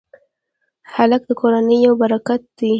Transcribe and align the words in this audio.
هلک 0.95 1.21
د 1.29 1.31
کورنۍ 1.41 1.77
یو 1.85 1.93
برکت 2.01 2.41
دی. 2.57 2.69